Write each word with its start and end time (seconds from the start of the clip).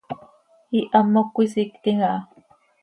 Ihamoc 0.79 1.29
cöisictim 1.35 1.99
aha. 2.07 2.19